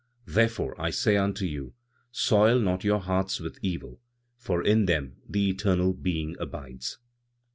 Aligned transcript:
"Therefore, 0.25 0.73
I 0.81 0.89
say 0.89 1.15
unto 1.15 1.45
you, 1.45 1.75
soil 2.11 2.57
not 2.59 2.83
your 2.83 2.97
hearts 3.01 3.39
with 3.39 3.59
evil, 3.61 4.01
for 4.35 4.63
in 4.63 4.87
them 4.87 5.17
the 5.29 5.47
eternal 5.49 5.93
Being 5.93 6.35
abides. 6.39 6.97